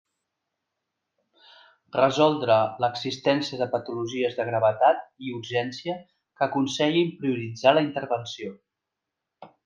Resoldre 1.97 2.55
l'existència 2.83 3.59
de 3.59 3.67
patologies 3.75 4.37
de 4.39 4.45
gravetat 4.47 5.03
i 5.27 5.33
urgència 5.41 5.97
que 6.41 6.47
aconsellin 6.47 7.13
prioritzar 7.21 7.75
la 7.79 7.85
intervenció. 7.89 8.55